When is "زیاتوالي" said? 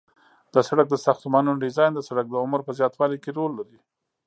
2.79-3.17